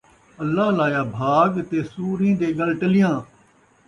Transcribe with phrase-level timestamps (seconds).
[0.43, 3.15] اللہ لایا بھاڳ تے سوریں تے ڳل ٹلیاں